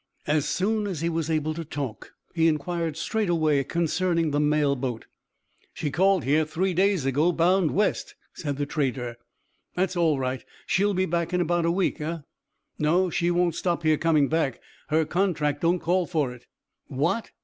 [0.25, 5.05] As soon as he was able to talk he inquired straightway concerning the mail boat.
[5.75, 9.17] "She called here three days ago, bound west," said the trader.
[9.75, 10.43] "That's all right.
[10.65, 12.17] She'll be back in about a week, eh?"
[12.79, 14.59] "No; she won't stop here coming back.
[14.87, 16.47] Her contract don't call for it."
[16.87, 17.29] "What!"